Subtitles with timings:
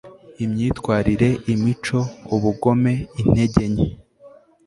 [0.43, 1.99] imyitwarire, imico,
[2.35, 3.87] ubugome, intege nke